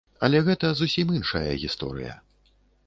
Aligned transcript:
Але 0.27 0.39
гэта 0.47 0.71
зусім 0.79 1.13
іншая 1.19 1.51
гісторыя. 1.67 2.13